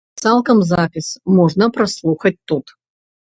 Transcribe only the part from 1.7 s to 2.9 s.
праслухаць тут.